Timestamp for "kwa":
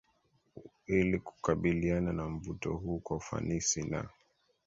2.99-3.17